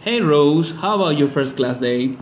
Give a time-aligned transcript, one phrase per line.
[0.00, 2.16] Hey Rose, how about your first class day?